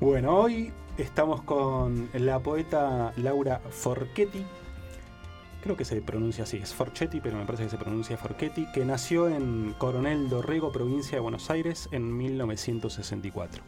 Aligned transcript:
Bueno, 0.00 0.38
hoy 0.38 0.72
estamos 0.96 1.42
con 1.42 2.08
la 2.12 2.38
poeta 2.38 3.12
Laura 3.16 3.58
Forchetti. 3.58 4.44
Creo 5.60 5.76
que 5.76 5.84
se 5.84 6.00
pronuncia 6.02 6.44
así, 6.44 6.58
es 6.58 6.72
Forchetti, 6.72 7.20
pero 7.20 7.36
me 7.36 7.44
parece 7.44 7.64
que 7.64 7.70
se 7.70 7.78
pronuncia 7.78 8.16
Forchetti, 8.16 8.70
que 8.70 8.84
nació 8.84 9.28
en 9.28 9.74
Coronel 9.76 10.28
Dorrego, 10.28 10.70
provincia 10.70 11.16
de 11.16 11.20
Buenos 11.20 11.50
Aires, 11.50 11.88
en 11.90 12.16
1964. 12.16 13.64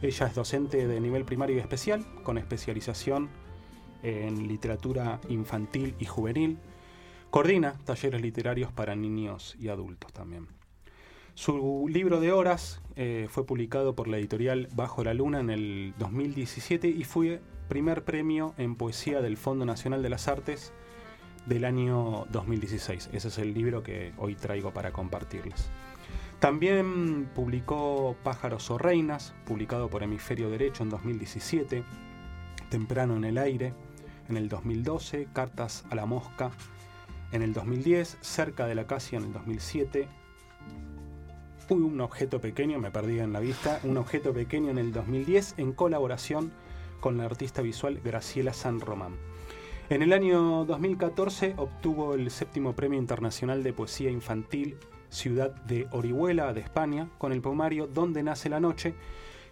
Ella 0.00 0.26
es 0.26 0.34
docente 0.34 0.86
de 0.86 1.00
nivel 1.00 1.26
primario 1.26 1.56
y 1.56 1.60
especial, 1.60 2.06
con 2.22 2.38
especialización 2.38 3.28
en 4.02 4.48
literatura 4.48 5.20
infantil 5.28 5.94
y 5.98 6.06
juvenil. 6.06 6.58
Coordina 7.28 7.74
talleres 7.84 8.22
literarios 8.22 8.72
para 8.72 8.96
niños 8.96 9.54
y 9.60 9.68
adultos 9.68 10.14
también. 10.14 10.57
Su 11.38 11.86
libro 11.88 12.18
de 12.18 12.32
horas 12.32 12.80
eh, 12.96 13.28
fue 13.30 13.46
publicado 13.46 13.94
por 13.94 14.08
la 14.08 14.18
editorial 14.18 14.68
Bajo 14.74 15.04
la 15.04 15.14
Luna 15.14 15.38
en 15.38 15.50
el 15.50 15.94
2017 15.96 16.88
y 16.88 17.04
fue 17.04 17.40
primer 17.68 18.02
premio 18.02 18.54
en 18.58 18.74
poesía 18.74 19.20
del 19.20 19.36
Fondo 19.36 19.64
Nacional 19.64 20.02
de 20.02 20.08
las 20.08 20.26
Artes 20.26 20.72
del 21.46 21.64
año 21.64 22.26
2016. 22.32 23.10
Ese 23.12 23.28
es 23.28 23.38
el 23.38 23.54
libro 23.54 23.84
que 23.84 24.12
hoy 24.18 24.34
traigo 24.34 24.72
para 24.72 24.90
compartirles. 24.90 25.70
También 26.40 27.30
publicó 27.36 28.16
Pájaros 28.24 28.68
o 28.72 28.76
Reinas, 28.76 29.32
publicado 29.46 29.88
por 29.88 30.02
Hemisferio 30.02 30.50
Derecho 30.50 30.82
en 30.82 30.90
2017, 30.90 31.84
Temprano 32.68 33.16
en 33.16 33.24
el 33.24 33.38
Aire 33.38 33.74
en 34.28 34.38
el 34.38 34.48
2012, 34.48 35.28
Cartas 35.32 35.84
a 35.88 35.94
la 35.94 36.04
Mosca 36.04 36.50
en 37.30 37.42
el 37.42 37.52
2010, 37.52 38.18
Cerca 38.22 38.66
de 38.66 38.74
la 38.74 38.82
Acacia 38.82 39.18
en 39.18 39.26
el 39.26 39.32
2007, 39.32 40.08
un 41.74 42.00
objeto 42.00 42.40
pequeño, 42.40 42.78
me 42.78 42.90
perdí 42.90 43.20
en 43.20 43.32
la 43.32 43.40
vista, 43.40 43.80
un 43.84 43.96
objeto 43.96 44.32
pequeño 44.32 44.70
en 44.70 44.78
el 44.78 44.92
2010 44.92 45.54
en 45.58 45.72
colaboración 45.72 46.52
con 47.00 47.16
la 47.18 47.24
artista 47.24 47.62
visual 47.62 48.00
Graciela 48.02 48.52
San 48.52 48.80
Román. 48.80 49.16
En 49.90 50.02
el 50.02 50.12
año 50.12 50.64
2014 50.64 51.54
obtuvo 51.56 52.14
el 52.14 52.30
séptimo 52.30 52.74
Premio 52.74 52.98
Internacional 52.98 53.62
de 53.62 53.72
Poesía 53.72 54.10
Infantil 54.10 54.76
Ciudad 55.10 55.54
de 55.64 55.88
Orihuela 55.90 56.52
de 56.52 56.60
España 56.60 57.08
con 57.18 57.32
el 57.32 57.40
poemario 57.40 57.86
Donde 57.86 58.22
nace 58.22 58.50
la 58.50 58.60
noche, 58.60 58.94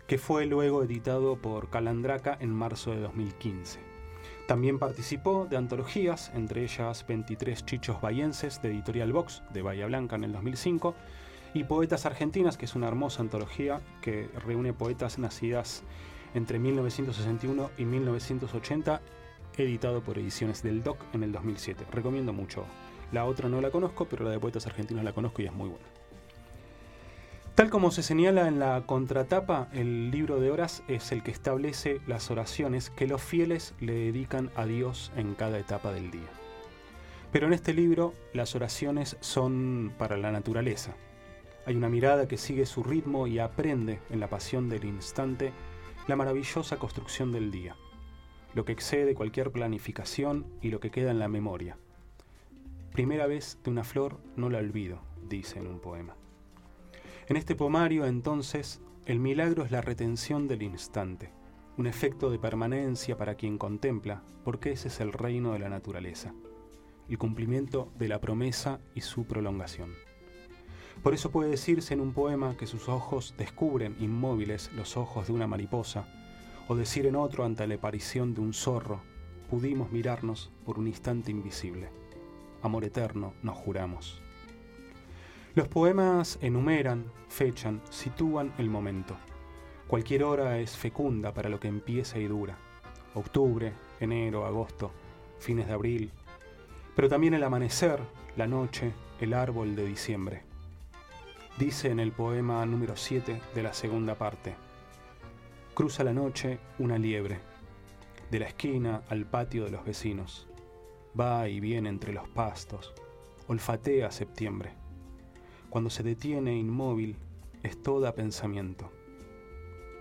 que 0.07 0.19
fue 0.19 0.45
luego 0.47 0.83
editado 0.83 1.37
por 1.37 1.71
Calandraca 1.71 2.37
en 2.39 2.51
marzo 2.51 2.91
de 2.91 3.01
2015. 3.01 3.81
También 4.47 4.79
participó 4.79 5.47
de 5.47 5.57
antologías, 5.57 6.31
entre 6.35 6.63
ellas 6.63 7.05
23 7.07 7.65
Chichos 7.65 8.01
Bayenses 8.01 8.63
de 8.63 8.71
Editorial 8.71 9.13
Vox 9.13 9.43
de 9.53 9.63
Bahía 9.63 9.87
Blanca 9.87 10.17
en 10.17 10.25
el 10.25 10.33
2005 10.33 10.95
y 11.55 11.65
Poetas 11.65 12.07
Argentinas, 12.07 12.57
que 12.57 12.65
es 12.65 12.75
una 12.75 12.89
hermosa 12.89 13.23
antología 13.23 13.81
que 14.01 14.29
reúne 14.45 14.73
poetas 14.73 15.19
nacidas 15.19 15.83
entre 16.35 16.59
1961 16.59 17.71
y 17.79 17.85
1980, 17.85 19.01
editado 19.57 20.03
por 20.03 20.19
Ediciones 20.19 20.63
del 20.63 20.83
DOC 20.83 20.99
en 21.15 21.23
el 21.23 21.33
2007. 21.33 21.87
Recomiendo 21.91 22.33
mucho. 22.33 22.65
La 23.13 23.25
otra 23.25 23.49
no 23.49 23.61
la 23.61 23.71
conozco, 23.71 24.07
pero 24.07 24.25
la 24.25 24.31
de 24.31 24.39
Poetas 24.39 24.67
Argentinos 24.67 25.05
la 25.05 25.13
conozco 25.13 25.43
y 25.43 25.47
es 25.47 25.53
muy 25.53 25.69
buena. 25.69 25.87
Tal 27.57 27.71
como 27.71 27.91
se 27.91 28.03
señala 28.03 28.49
en 28.49 28.59
la 28.59 28.83
contratapa, 28.85 29.69
el 29.73 30.11
libro 30.11 30.39
de 30.41 30.51
horas 30.51 30.83
es 30.89 31.11
el 31.11 31.23
que 31.23 31.31
establece 31.31 32.03
las 32.07 32.31
oraciones 32.31 32.91
que 32.91 33.07
los 33.07 33.23
fieles 33.23 33.73
le 33.81 33.95
dedican 33.95 34.51
a 34.57 34.67
Dios 34.67 35.11
en 35.17 35.35
cada 35.35 35.59
etapa 35.59 35.91
del 35.91 36.11
día. 36.11 36.29
Pero 37.33 37.47
en 37.47 37.55
este 37.55 37.73
libro 37.73 38.13
las 38.35 38.55
oraciones 38.55 39.17
son 39.21 39.95
para 39.97 40.19
la 40.19 40.33
naturaleza, 40.33 40.97
hay 41.67 41.75
una 41.75 41.89
mirada 41.89 42.29
que 42.29 42.37
sigue 42.37 42.65
su 42.65 42.85
ritmo 42.85 43.27
y 43.27 43.41
aprende 43.41 43.99
en 44.09 44.21
la 44.21 44.31
pasión 44.31 44.69
del 44.69 44.85
instante 44.85 45.53
la 46.07 46.15
maravillosa 46.15 46.77
construcción 46.77 47.33
del 47.33 47.51
día, 47.51 47.75
lo 48.55 48.65
que 48.65 48.71
excede 48.71 49.17
cualquier 49.17 49.51
planificación 49.51 50.47
y 50.63 50.71
lo 50.71 50.79
que 50.79 50.93
queda 50.93 51.11
en 51.11 51.19
la 51.19 51.27
memoria. 51.27 51.77
Primera 52.93 53.27
vez 53.27 53.59
de 53.65 53.71
una 53.71 53.83
flor 53.83 54.21
no 54.37 54.49
la 54.49 54.59
olvido, 54.59 55.01
dice 55.29 55.59
en 55.59 55.67
un 55.67 55.81
poema. 55.81 56.17
En 57.27 57.37
este 57.37 57.57
poemario, 57.57 58.07
entonces, 58.07 58.81
el 59.05 59.19
milagro 59.19 59.65
es 59.65 59.73
la 59.73 59.81
retención 59.81 60.47
del 60.47 60.63
instante, 60.63 61.33
un 61.77 61.89
efecto 61.89 62.31
de 62.31 62.39
permanencia 62.39 63.17
para 63.17 63.35
quien 63.35 63.59
contempla, 63.59 64.23
porque 64.45 64.71
ese 64.71 64.87
es 64.87 65.01
el 65.01 65.13
reino 65.13 65.53
de 65.53 65.59
la 65.59 65.69
naturaleza, 65.69 66.33
el 67.09 67.19
cumplimiento 67.19 67.93
de 67.99 68.07
la 68.07 68.21
promesa 68.21 68.79
y 68.95 69.01
su 69.01 69.27
prolongación. 69.27 70.06
Por 71.03 71.15
eso 71.15 71.31
puede 71.31 71.51
decirse 71.51 71.95
en 71.95 72.01
un 72.01 72.13
poema 72.13 72.57
que 72.57 72.67
sus 72.67 72.89
ojos 72.89 73.35
descubren 73.39 73.97
inmóviles 74.01 74.71
los 74.73 74.97
ojos 74.97 75.29
de 75.29 75.33
una 75.33 75.47
mariposa, 75.47 76.09
o 76.69 76.75
decir 76.75 77.07
en 77.07 77.17
otro 77.17 77.45
ante 77.45 77.67
la 77.67 77.77
aparición 77.77 78.35
de 78.35 78.41
un 78.41 78.53
zorro, 78.53 79.01
pudimos 79.49 79.93
mirarnos 79.93 80.51
por 80.65 80.79
un 80.79 80.89
instante 80.89 81.31
invisible. 81.31 81.91
Amor 82.63 82.85
eterno 82.85 83.35
nos 83.43 83.57
juramos. 83.57 84.21
Los 85.55 85.69
poemas 85.69 86.39
enumeran, 86.43 87.05
fechan, 87.29 87.81
sitúan 87.91 88.53
el 88.59 88.69
momento. 88.69 89.17
Cualquier 89.87 90.25
hora 90.25 90.59
es 90.59 90.77
fecunda 90.77 91.33
para 91.33 91.49
lo 91.49 91.61
que 91.61 91.69
empieza 91.69 92.19
y 92.19 92.27
dura. 92.27 92.59
Octubre, 93.15 93.73
enero, 94.01 94.45
agosto, 94.45 94.91
fines 95.39 95.69
de 95.69 95.73
abril, 95.73 96.13
pero 96.97 97.09
también 97.09 97.35
el 97.35 97.45
amanecer, 97.45 98.01
la 98.37 98.47
noche, 98.47 98.93
el 99.21 99.33
árbol 99.33 99.77
de 99.77 99.87
diciembre. 99.87 100.43
Dice 101.59 101.89
en 101.89 102.01
el 102.01 102.13
poema 102.13 102.67
número 102.67 102.97
7 102.97 103.41
de 103.55 103.63
la 103.63 103.73
segunda 103.73 104.15
parte, 104.15 104.55
Cruza 105.73 106.05
la 106.05 106.13
noche 106.13 106.59
una 106.79 106.99
liebre, 106.99 107.39
de 108.31 108.41
la 108.41 108.49
esquina 108.49 109.05
al 109.09 109.25
patio 109.25 109.65
de 109.65 109.71
los 109.71 109.83
vecinos, 109.83 110.49
va 111.19 111.49
y 111.49 111.61
viene 111.61 111.89
entre 111.89 112.13
los 112.13 112.29
pastos, 112.29 112.93
olfatea 113.47 114.11
septiembre. 114.11 114.75
Cuando 115.71 115.89
se 115.89 116.03
detiene 116.03 116.55
inmóvil, 116.55 117.17
es 117.63 117.83
toda 117.83 118.15
pensamiento. 118.15 118.93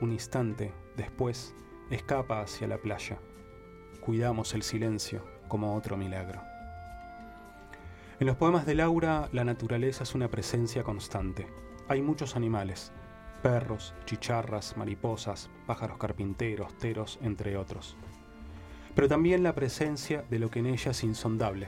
Un 0.02 0.12
instante 0.12 0.74
después, 0.98 1.56
escapa 1.90 2.42
hacia 2.42 2.68
la 2.68 2.80
playa. 2.80 3.18
Cuidamos 4.02 4.54
el 4.56 4.62
silencio 4.62 5.24
como 5.48 5.74
otro 5.74 5.96
milagro. 5.96 6.55
En 8.18 8.28
los 8.28 8.38
poemas 8.38 8.66
de 8.66 8.76
Laura, 8.76 9.28
la 9.34 9.44
naturaleza 9.44 10.04
es 10.04 10.16
una 10.16 10.30
presencia 10.30 10.84
constante. 10.84 11.48
Hay 11.90 12.02
muchos 12.02 12.38
animales, 12.38 12.94
perros, 13.44 13.94
chicharras, 14.06 14.78
mariposas, 14.78 15.50
pájaros 15.68 15.98
carpinteros, 15.98 16.78
teros, 16.78 17.20
entre 17.22 17.58
otros. 17.58 17.98
Pero 18.96 19.10
también 19.10 19.44
la 19.44 19.54
presencia 19.54 20.24
de 20.30 20.40
lo 20.40 20.50
que 20.50 20.60
en 20.60 20.68
ella 20.68 20.92
es 20.92 21.04
insondable, 21.04 21.68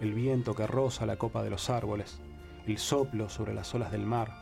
el 0.00 0.14
viento 0.14 0.56
que 0.56 0.66
roza 0.66 1.06
la 1.06 1.16
copa 1.16 1.44
de 1.44 1.50
los 1.50 1.70
árboles, 1.70 2.20
el 2.66 2.78
soplo 2.78 3.28
sobre 3.28 3.54
las 3.54 3.72
olas 3.72 3.92
del 3.92 4.04
mar, 4.04 4.32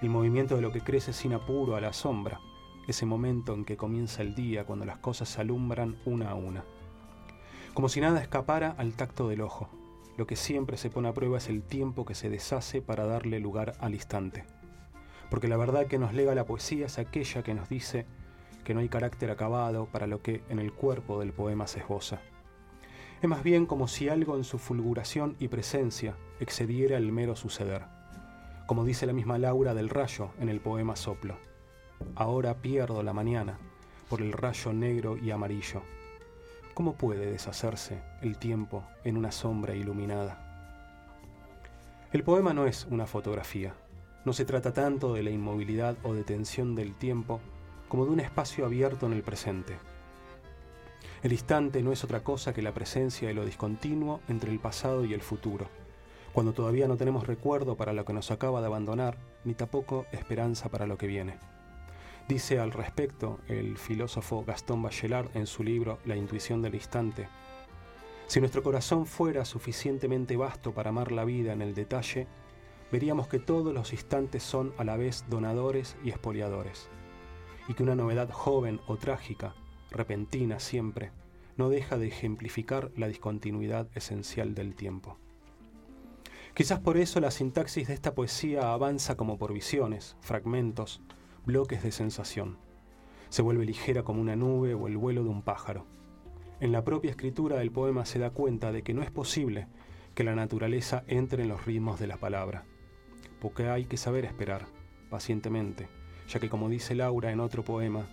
el 0.00 0.08
movimiento 0.08 0.56
de 0.56 0.62
lo 0.62 0.72
que 0.72 0.80
crece 0.80 1.12
sin 1.12 1.34
apuro 1.34 1.76
a 1.76 1.82
la 1.82 1.92
sombra, 1.92 2.40
ese 2.88 3.04
momento 3.04 3.52
en 3.52 3.66
que 3.66 3.76
comienza 3.76 4.22
el 4.22 4.34
día 4.34 4.64
cuando 4.64 4.86
las 4.86 5.00
cosas 5.00 5.28
se 5.28 5.42
alumbran 5.42 5.98
una 6.06 6.30
a 6.30 6.34
una. 6.34 6.64
Como 7.74 7.90
si 7.90 8.00
nada 8.00 8.22
escapara 8.22 8.74
al 8.78 8.94
tacto 8.94 9.28
del 9.28 9.42
ojo, 9.42 9.68
lo 10.16 10.26
que 10.26 10.36
siempre 10.36 10.76
se 10.76 10.90
pone 10.90 11.08
a 11.08 11.14
prueba 11.14 11.38
es 11.38 11.48
el 11.48 11.62
tiempo 11.62 12.04
que 12.04 12.14
se 12.14 12.30
deshace 12.30 12.80
para 12.80 13.06
darle 13.06 13.40
lugar 13.40 13.74
al 13.80 13.94
instante. 13.94 14.44
Porque 15.28 15.48
la 15.48 15.56
verdad 15.56 15.86
que 15.86 15.98
nos 15.98 16.14
lega 16.14 16.34
la 16.34 16.46
poesía 16.46 16.86
es 16.86 16.98
aquella 16.98 17.42
que 17.42 17.54
nos 17.54 17.68
dice 17.68 18.06
que 18.64 18.74
no 18.74 18.80
hay 18.80 18.88
carácter 18.88 19.30
acabado 19.30 19.86
para 19.86 20.06
lo 20.06 20.22
que 20.22 20.42
en 20.48 20.58
el 20.58 20.72
cuerpo 20.72 21.18
del 21.18 21.32
poema 21.32 21.66
se 21.66 21.80
esboza. 21.80 22.20
Es 23.20 23.28
más 23.28 23.42
bien 23.42 23.66
como 23.66 23.88
si 23.88 24.08
algo 24.08 24.36
en 24.36 24.44
su 24.44 24.58
fulguración 24.58 25.36
y 25.38 25.48
presencia 25.48 26.16
excediera 26.40 26.96
el 26.96 27.10
mero 27.10 27.34
suceder. 27.36 27.82
Como 28.66 28.84
dice 28.84 29.06
la 29.06 29.12
misma 29.12 29.38
Laura 29.38 29.74
del 29.74 29.90
rayo 29.90 30.30
en 30.38 30.48
el 30.48 30.60
poema 30.60 30.96
Soplo. 30.96 31.36
Ahora 32.14 32.62
pierdo 32.62 33.02
la 33.02 33.12
mañana 33.12 33.58
por 34.08 34.22
el 34.22 34.32
rayo 34.32 34.72
negro 34.72 35.16
y 35.16 35.30
amarillo 35.30 35.82
¿Cómo 36.74 36.94
puede 36.94 37.30
deshacerse 37.30 38.02
el 38.20 38.36
tiempo 38.36 38.84
en 39.04 39.16
una 39.16 39.30
sombra 39.30 39.76
iluminada? 39.76 40.40
El 42.12 42.24
poema 42.24 42.52
no 42.52 42.66
es 42.66 42.84
una 42.90 43.06
fotografía. 43.06 43.74
No 44.24 44.32
se 44.32 44.44
trata 44.44 44.72
tanto 44.72 45.14
de 45.14 45.22
la 45.22 45.30
inmovilidad 45.30 45.96
o 46.02 46.14
detención 46.14 46.74
del 46.74 46.96
tiempo 46.96 47.40
como 47.88 48.06
de 48.06 48.10
un 48.10 48.18
espacio 48.18 48.66
abierto 48.66 49.06
en 49.06 49.12
el 49.12 49.22
presente. 49.22 49.78
El 51.22 51.30
instante 51.30 51.80
no 51.80 51.92
es 51.92 52.02
otra 52.02 52.24
cosa 52.24 52.52
que 52.52 52.62
la 52.62 52.74
presencia 52.74 53.28
de 53.28 53.34
lo 53.34 53.44
discontinuo 53.44 54.20
entre 54.26 54.50
el 54.50 54.58
pasado 54.58 55.04
y 55.04 55.14
el 55.14 55.22
futuro, 55.22 55.68
cuando 56.32 56.54
todavía 56.54 56.88
no 56.88 56.96
tenemos 56.96 57.28
recuerdo 57.28 57.76
para 57.76 57.92
lo 57.92 58.04
que 58.04 58.12
nos 58.12 58.32
acaba 58.32 58.60
de 58.60 58.66
abandonar, 58.66 59.16
ni 59.44 59.54
tampoco 59.54 60.06
esperanza 60.10 60.70
para 60.70 60.88
lo 60.88 60.98
que 60.98 61.06
viene. 61.06 61.38
Dice 62.28 62.58
al 62.58 62.72
respecto 62.72 63.40
el 63.48 63.76
filósofo 63.76 64.44
Gastón 64.46 64.82
Bachelard 64.82 65.28
en 65.36 65.46
su 65.46 65.62
libro 65.62 65.98
La 66.06 66.16
intuición 66.16 66.62
del 66.62 66.74
instante. 66.74 67.28
Si 68.28 68.40
nuestro 68.40 68.62
corazón 68.62 69.04
fuera 69.04 69.44
suficientemente 69.44 70.34
vasto 70.38 70.72
para 70.72 70.88
amar 70.88 71.12
la 71.12 71.26
vida 71.26 71.52
en 71.52 71.60
el 71.60 71.74
detalle, 71.74 72.26
veríamos 72.90 73.28
que 73.28 73.38
todos 73.38 73.74
los 73.74 73.92
instantes 73.92 74.42
son 74.42 74.72
a 74.78 74.84
la 74.84 74.96
vez 74.96 75.26
donadores 75.28 75.96
y 76.02 76.08
expoliadores. 76.10 76.88
y 77.66 77.72
que 77.72 77.82
una 77.82 77.94
novedad 77.94 78.30
joven 78.30 78.78
o 78.86 78.98
trágica, 78.98 79.54
repentina 79.90 80.60
siempre, 80.60 81.12
no 81.56 81.70
deja 81.70 81.96
de 81.96 82.08
ejemplificar 82.08 82.90
la 82.94 83.08
discontinuidad 83.08 83.88
esencial 83.94 84.54
del 84.54 84.74
tiempo. 84.74 85.16
Quizás 86.54 86.80
por 86.80 86.98
eso 86.98 87.20
la 87.20 87.30
sintaxis 87.30 87.88
de 87.88 87.94
esta 87.94 88.14
poesía 88.14 88.72
avanza 88.72 89.16
como 89.16 89.38
por 89.38 89.54
visiones, 89.54 90.16
fragmentos, 90.20 91.00
bloques 91.44 91.82
de 91.82 91.92
sensación. 91.92 92.58
Se 93.28 93.42
vuelve 93.42 93.64
ligera 93.64 94.02
como 94.02 94.20
una 94.20 94.36
nube 94.36 94.74
o 94.74 94.86
el 94.86 94.96
vuelo 94.96 95.22
de 95.22 95.30
un 95.30 95.42
pájaro. 95.42 95.86
En 96.60 96.72
la 96.72 96.84
propia 96.84 97.10
escritura 97.10 97.56
del 97.56 97.72
poema 97.72 98.04
se 98.04 98.18
da 98.18 98.30
cuenta 98.30 98.72
de 98.72 98.82
que 98.82 98.94
no 98.94 99.02
es 99.02 99.10
posible 99.10 99.66
que 100.14 100.24
la 100.24 100.34
naturaleza 100.34 101.04
entre 101.08 101.42
en 101.42 101.48
los 101.48 101.66
ritmos 101.66 101.98
de 101.98 102.06
la 102.06 102.16
palabra, 102.16 102.64
porque 103.40 103.68
hay 103.68 103.84
que 103.84 103.96
saber 103.96 104.24
esperar, 104.24 104.66
pacientemente, 105.10 105.88
ya 106.28 106.40
que 106.40 106.48
como 106.48 106.68
dice 106.68 106.94
Laura 106.94 107.32
en 107.32 107.40
otro 107.40 107.64
poema, 107.64 108.06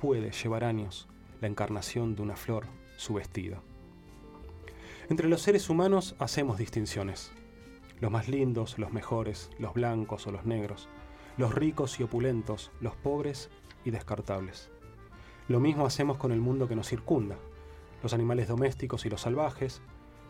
puede 0.00 0.32
llevar 0.32 0.64
años 0.64 1.08
la 1.40 1.48
encarnación 1.48 2.16
de 2.16 2.22
una 2.22 2.36
flor, 2.36 2.66
su 2.96 3.14
vestido. 3.14 3.62
Entre 5.08 5.28
los 5.28 5.40
seres 5.40 5.70
humanos 5.70 6.16
hacemos 6.18 6.58
distinciones. 6.58 7.32
Los 8.00 8.10
más 8.10 8.28
lindos, 8.28 8.78
los 8.78 8.92
mejores, 8.92 9.50
los 9.58 9.72
blancos 9.72 10.26
o 10.26 10.32
los 10.32 10.44
negros, 10.44 10.88
los 11.38 11.54
ricos 11.54 11.98
y 12.00 12.02
opulentos, 12.02 12.72
los 12.80 12.96
pobres 12.96 13.48
y 13.84 13.90
descartables. 13.90 14.70
Lo 15.46 15.60
mismo 15.60 15.86
hacemos 15.86 16.18
con 16.18 16.32
el 16.32 16.40
mundo 16.40 16.68
que 16.68 16.76
nos 16.76 16.88
circunda, 16.88 17.36
los 18.02 18.12
animales 18.12 18.48
domésticos 18.48 19.06
y 19.06 19.08
los 19.08 19.22
salvajes, 19.22 19.80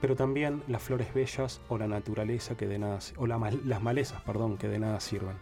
pero 0.00 0.14
también 0.14 0.62
las 0.68 0.82
flores 0.82 1.12
bellas 1.12 1.60
o 1.68 1.78
la 1.78 1.88
naturaleza 1.88 2.56
que 2.56 2.68
de 2.68 2.78
nada 2.78 2.98
o 3.16 3.26
las 3.26 3.82
malezas, 3.82 4.20
perdón, 4.22 4.58
que 4.58 4.68
de 4.68 4.78
nada 4.78 5.00
sirven. 5.00 5.36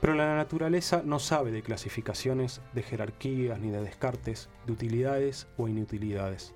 Pero 0.00 0.14
la 0.14 0.34
naturaleza 0.36 1.02
no 1.04 1.20
sabe 1.20 1.52
de 1.52 1.62
clasificaciones, 1.62 2.60
de 2.74 2.82
jerarquías 2.82 3.60
ni 3.60 3.70
de 3.70 3.80
descartes, 3.80 4.50
de 4.66 4.72
utilidades 4.72 5.46
o 5.56 5.68
inutilidades. 5.68 6.52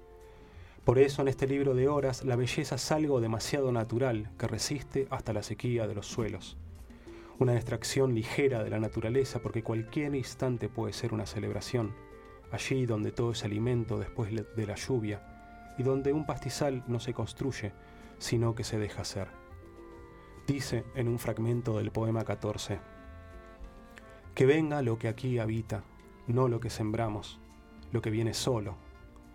Por 0.84 0.98
eso 0.98 1.22
en 1.22 1.28
este 1.28 1.46
libro 1.46 1.74
de 1.74 1.88
horas 1.88 2.24
la 2.24 2.36
belleza 2.36 2.74
es 2.74 2.92
algo 2.92 3.20
demasiado 3.20 3.70
natural 3.70 4.30
que 4.38 4.48
resiste 4.48 5.06
hasta 5.10 5.32
la 5.32 5.42
sequía 5.42 5.86
de 5.86 5.94
los 5.94 6.06
suelos. 6.06 6.56
Una 7.38 7.52
distracción 7.52 8.14
ligera 8.14 8.64
de 8.64 8.70
la 8.70 8.80
naturaleza 8.80 9.40
porque 9.40 9.62
cualquier 9.62 10.14
instante 10.14 10.70
puede 10.70 10.94
ser 10.94 11.12
una 11.12 11.26
celebración, 11.26 11.94
allí 12.50 12.86
donde 12.86 13.12
todo 13.12 13.32
es 13.32 13.44
alimento 13.44 13.98
después 13.98 14.32
de 14.32 14.66
la 14.66 14.74
lluvia 14.74 15.74
y 15.76 15.82
donde 15.82 16.14
un 16.14 16.24
pastizal 16.24 16.82
no 16.86 16.98
se 16.98 17.12
construye, 17.12 17.72
sino 18.18 18.54
que 18.54 18.64
se 18.64 18.78
deja 18.78 19.04
ser. 19.04 19.28
Dice 20.46 20.84
en 20.94 21.08
un 21.08 21.18
fragmento 21.18 21.76
del 21.76 21.90
poema 21.90 22.24
14, 22.24 22.78
que 24.34 24.46
venga 24.46 24.80
lo 24.80 24.98
que 24.98 25.08
aquí 25.08 25.38
habita, 25.38 25.82
no 26.26 26.48
lo 26.48 26.58
que 26.58 26.70
sembramos, 26.70 27.38
lo 27.92 28.00
que 28.00 28.10
viene 28.10 28.32
solo, 28.32 28.76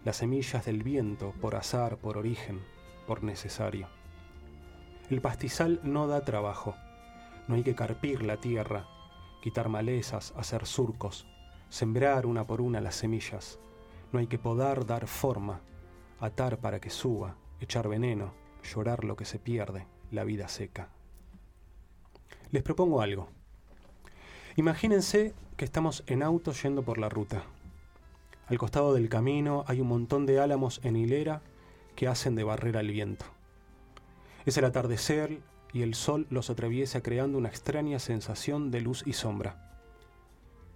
las 0.06 0.18
semillas 0.18 0.66
del 0.66 0.82
viento, 0.82 1.36
por 1.40 1.56
azar, 1.56 1.98
por 1.98 2.18
origen, 2.18 2.62
por 3.06 3.24
necesario. 3.24 3.88
El 5.12 5.22
pastizal 5.22 5.80
no 5.84 6.08
da 6.08 6.26
trabajo, 6.26 6.76
no 7.48 7.56
hay 7.56 7.64
que 7.64 7.76
carpir 7.76 8.24
la 8.24 8.38
tierra, 8.38 8.88
quitar 9.42 9.70
malezas, 9.70 10.34
hacer 10.38 10.66
surcos, 10.66 11.28
sembrar 11.70 12.26
una 12.26 12.46
por 12.46 12.62
una 12.62 12.82
las 12.82 12.96
semillas, 12.96 13.60
no 14.12 14.20
hay 14.20 14.28
que 14.28 14.38
podar, 14.38 14.86
dar 14.86 15.08
forma, 15.08 15.62
atar 16.20 16.60
para 16.60 16.80
que 16.80 16.90
suba, 16.90 17.36
echar 17.60 17.88
veneno, 17.88 18.34
llorar 18.64 19.04
lo 19.04 19.16
que 19.16 19.26
se 19.26 19.40
pierde, 19.40 19.88
la 20.12 20.24
vida 20.24 20.48
seca. 20.48 20.90
Les 22.52 22.64
propongo 22.64 23.02
algo. 23.02 23.30
Imagínense 24.56 25.34
que 25.56 25.66
estamos 25.66 26.04
en 26.08 26.24
auto 26.24 26.52
yendo 26.52 26.84
por 26.84 26.98
la 26.98 27.08
ruta. 27.08 27.44
Al 28.48 28.58
costado 28.58 28.94
del 28.94 29.08
camino 29.08 29.64
hay 29.68 29.80
un 29.80 29.88
montón 29.88 30.26
de 30.26 30.40
álamos 30.40 30.82
en 30.84 30.98
hilera 30.98 31.42
que 31.96 32.08
hacen 32.08 32.36
de 32.36 32.44
barrera 32.44 32.82
al 32.82 32.90
viento. 32.90 33.26
Es 34.46 34.58
el 34.58 34.66
atardecer 34.66 35.40
y 35.74 35.84
el 35.84 35.94
sol 35.94 36.28
los 36.30 36.50
atraviesa 36.50 37.02
creando 37.02 37.38
una 37.38 37.50
extraña 37.50 38.00
sensación 38.00 38.72
de 38.72 38.82
luz 38.82 39.04
y 39.06 39.14
sombra. 39.14 39.80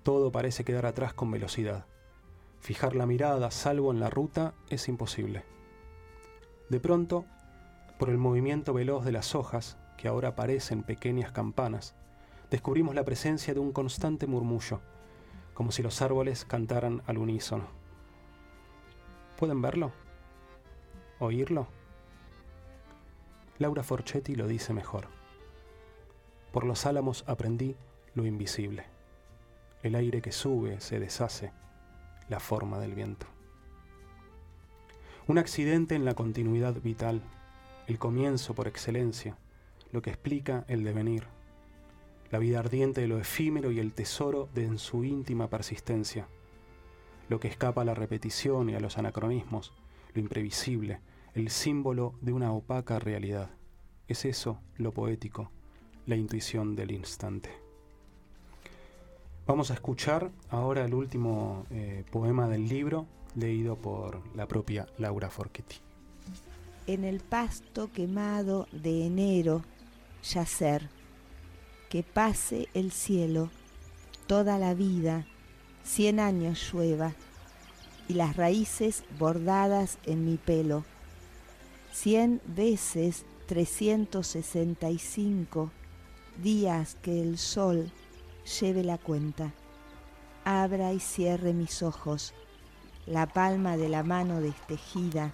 Todo 0.04 0.32
parece 0.32 0.64
quedar 0.64 0.86
atrás 0.86 1.14
con 1.14 1.32
velocidad. 1.32 1.86
Fijar 2.60 2.96
la 2.96 3.06
mirada, 3.06 3.52
salvo 3.52 3.92
en 3.92 4.00
la 4.00 4.10
ruta, 4.10 4.54
es 4.70 4.88
imposible. 4.88 5.44
De 6.70 6.80
pronto, 6.80 7.26
por 8.00 8.10
el 8.10 8.18
movimiento 8.18 8.74
veloz 8.74 9.06
de 9.06 9.12
las 9.12 9.36
hojas, 9.36 9.78
que 9.98 10.08
ahora 10.08 10.36
parecen 10.36 10.84
pequeñas 10.84 11.32
campanas, 11.32 11.96
descubrimos 12.50 12.96
la 12.96 13.06
presencia 13.06 13.54
de 13.54 13.60
un 13.60 13.72
constante 13.72 14.28
murmullo, 14.28 14.82
como 15.54 15.72
si 15.72 15.84
los 15.84 16.02
árboles 16.02 16.46
cantaran 16.46 17.02
al 17.06 17.18
unísono. 17.18 17.68
¿Pueden 19.38 19.62
verlo? 19.62 19.92
¿Oírlo? 21.20 21.68
Laura 23.58 23.84
Forchetti 23.84 24.36
lo 24.36 24.48
dice 24.48 24.74
mejor. 24.74 25.08
Por 26.52 26.66
los 26.66 26.86
álamos 26.86 27.24
aprendí 27.26 27.78
lo 28.14 28.26
invisible, 28.26 28.86
el 29.82 29.96
aire 29.96 30.22
que 30.22 30.34
sube, 30.34 30.82
se 30.82 31.00
deshace, 31.00 31.54
la 32.28 32.42
forma 32.42 32.80
del 32.80 32.96
viento. 32.96 33.28
Un 35.28 35.38
accidente 35.38 35.96
en 35.96 36.04
la 36.04 36.16
continuidad 36.16 36.76
vital, 36.82 37.22
el 37.88 37.98
comienzo 37.98 38.54
por 38.56 38.68
excelencia, 38.68 39.38
lo 39.94 40.02
que 40.02 40.10
explica 40.10 40.66
el 40.68 40.84
devenir, 40.84 41.28
la 42.32 42.40
vida 42.40 42.60
ardiente 42.60 43.00
de 43.00 43.08
lo 43.08 43.20
efímero 43.20 43.72
y 43.72 43.80
el 43.80 43.94
tesoro 43.94 44.50
de 44.54 44.66
en 44.66 44.80
su 44.80 45.06
íntima 45.06 45.50
persistencia, 45.50 46.28
lo 47.30 47.40
que 47.40 47.48
escapa 47.48 47.84
a 47.84 47.86
la 47.86 47.94
repetición 47.94 48.70
y 48.70 48.76
a 48.76 48.82
los 48.82 48.98
anacronismos, 48.98 49.72
lo 50.14 50.20
imprevisible, 50.20 51.00
el 51.36 51.50
símbolo 51.50 52.16
de 52.22 52.32
una 52.32 52.54
opaca 52.54 52.98
realidad. 52.98 53.50
Es 54.08 54.24
eso 54.24 54.62
lo 54.78 54.94
poético, 54.94 55.52
la 56.06 56.16
intuición 56.16 56.76
del 56.76 56.92
instante. 56.92 57.50
Vamos 59.46 59.70
a 59.70 59.74
escuchar 59.74 60.32
ahora 60.50 60.86
el 60.86 60.94
último 60.94 61.66
eh, 61.70 62.06
poema 62.10 62.48
del 62.48 62.70
libro, 62.70 63.06
leído 63.36 63.76
por 63.76 64.22
la 64.34 64.48
propia 64.48 64.88
Laura 64.98 65.30
Forchetti. 65.30 65.76
En 66.88 67.04
el 67.04 67.20
pasto 67.20 67.92
quemado 67.92 68.68
de 68.72 69.06
enero, 69.06 69.64
yacer 70.24 70.90
que 71.90 72.02
pase 72.02 72.70
el 72.74 72.92
cielo, 72.92 73.50
toda 74.26 74.58
la 74.58 74.74
vida, 74.74 75.28
cien 75.84 76.20
años 76.22 76.72
llueva, 76.72 77.14
y 78.08 78.14
las 78.14 78.38
raíces 78.38 79.04
bordadas 79.20 80.00
en 80.06 80.26
mi 80.26 80.38
pelo, 80.38 80.86
cien 81.96 82.42
veces 82.46 83.26
365 83.48 85.72
días 86.44 86.98
que 87.02 87.22
el 87.22 87.38
sol 87.38 87.90
lleve 88.60 88.84
la 88.84 88.98
cuenta. 88.98 89.54
Abra 90.44 90.92
y 90.92 91.00
cierre 91.00 91.54
mis 91.54 91.82
ojos, 91.82 92.34
la 93.06 93.26
palma 93.26 93.78
de 93.78 93.88
la 93.88 94.04
mano 94.04 94.42
destejida, 94.42 95.32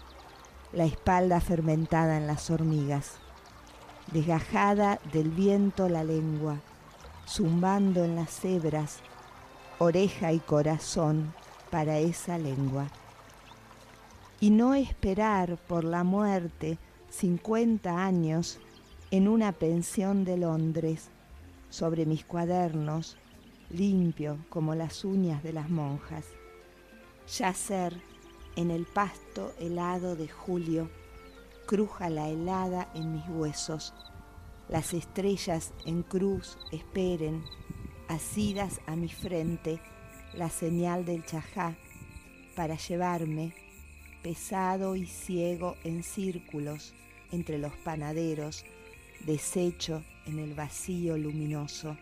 la 0.71 0.85
espalda 0.85 1.41
fermentada 1.41 2.17
en 2.17 2.27
las 2.27 2.51
hormigas 2.51 3.21
desgajada 4.11 4.99
del 5.13 5.29
viento 5.29 5.87
la 5.87 6.03
lengua, 6.03 6.57
zumbando 7.27 8.03
en 8.03 8.15
las 8.15 8.43
hebras, 8.43 8.99
oreja 9.79 10.33
y 10.33 10.39
corazón 10.39 11.33
para 11.69 11.99
esa 11.99 12.37
lengua. 12.37 12.87
Y 14.41 14.49
no 14.49 14.73
esperar 14.73 15.57
por 15.67 15.83
la 15.83 16.03
muerte 16.03 16.79
cincuenta 17.09 18.03
años 18.03 18.57
en 19.11 19.27
una 19.27 19.51
pensión 19.51 20.25
de 20.25 20.35
Londres, 20.35 21.11
sobre 21.69 22.07
mis 22.07 22.25
cuadernos, 22.25 23.17
limpio 23.69 24.39
como 24.49 24.73
las 24.73 25.05
uñas 25.05 25.43
de 25.43 25.53
las 25.53 25.69
monjas. 25.69 26.25
Yacer 27.37 28.01
en 28.55 28.71
el 28.71 28.85
pasto 28.85 29.53
helado 29.59 30.15
de 30.15 30.27
julio, 30.27 30.89
cruja 31.67 32.09
la 32.09 32.27
helada 32.27 32.89
en 32.95 33.13
mis 33.13 33.29
huesos. 33.29 33.93
Las 34.69 34.95
estrellas 34.95 35.71
en 35.85 36.01
cruz 36.01 36.57
esperen, 36.71 37.43
asidas 38.07 38.81
a 38.87 38.95
mi 38.95 39.07
frente, 39.07 39.79
la 40.33 40.49
señal 40.49 41.05
del 41.05 41.23
chajá 41.25 41.75
para 42.55 42.75
llevarme, 42.75 43.53
pesado 44.21 44.95
y 44.95 45.05
ciego 45.05 45.75
en 45.83 46.03
círculos 46.03 46.93
entre 47.31 47.57
los 47.57 47.73
panaderos, 47.77 48.65
deshecho 49.25 50.03
en 50.25 50.39
el 50.39 50.53
vacío 50.53 51.17
luminoso. 51.17 51.97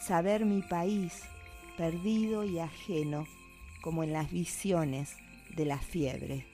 Saber 0.00 0.44
mi 0.44 0.62
país, 0.62 1.22
perdido 1.76 2.44
y 2.44 2.58
ajeno, 2.58 3.26
como 3.82 4.02
en 4.02 4.12
las 4.12 4.30
visiones 4.30 5.16
de 5.56 5.64
la 5.64 5.78
fiebre. 5.78 6.46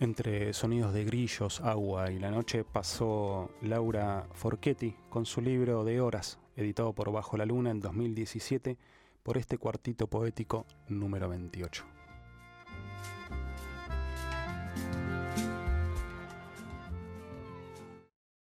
Entre 0.00 0.52
sonidos 0.52 0.92
de 0.92 1.04
grillos, 1.04 1.60
agua 1.60 2.10
y 2.10 2.18
la 2.18 2.30
noche 2.30 2.64
pasó 2.64 3.50
Laura 3.62 4.26
Forchetti 4.32 4.94
con 5.08 5.24
su 5.24 5.40
libro 5.40 5.84
de 5.84 6.00
horas, 6.00 6.38
editado 6.56 6.92
por 6.92 7.12
Bajo 7.12 7.36
la 7.36 7.46
Luna 7.46 7.70
en 7.70 7.80
2017 7.80 8.76
por 9.22 9.38
este 9.38 9.56
cuartito 9.56 10.08
poético 10.08 10.66
número 10.88 11.28
28. 11.28 11.84